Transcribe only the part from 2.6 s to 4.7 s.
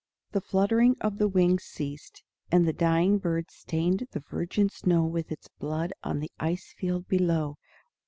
the dying bird stained the virgin